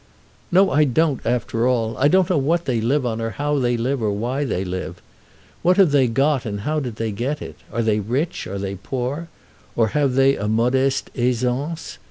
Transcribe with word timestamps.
"No, 0.51 0.71
I 0.71 0.83
don't, 0.83 1.23
after 1.27 1.67
all. 1.67 1.95
I 1.95 2.07
don't 2.07 2.27
know 2.27 2.39
what 2.39 2.65
they 2.65 2.81
live 2.81 3.05
on, 3.05 3.21
or 3.21 3.29
how 3.29 3.59
they 3.59 3.77
live, 3.77 4.01
or 4.01 4.09
why 4.09 4.43
they 4.43 4.65
live! 4.65 4.99
What 5.61 5.77
have 5.77 5.91
they 5.91 6.07
got 6.07 6.43
and 6.43 6.61
how 6.61 6.79
did 6.79 6.95
they 6.95 7.11
get 7.11 7.39
it? 7.39 7.57
Are 7.71 7.83
they 7.83 7.99
rich, 7.99 8.47
are 8.47 8.57
they 8.57 8.73
poor, 8.73 9.27
or 9.75 9.89
have 9.89 10.13
they 10.15 10.35
a 10.37 10.47
modeste 10.47 11.11
aisance? 11.13 11.99